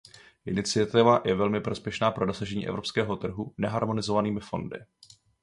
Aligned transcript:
Iniciativa 0.45 1.21
je 1.25 1.35
velmi 1.35 1.61
prospěšná 1.61 2.11
pro 2.11 2.25
dosažení 2.25 2.67
evropského 2.67 3.15
trhu 3.15 3.53
neharmonizovanými 3.57 4.39
fondy. 4.39 4.79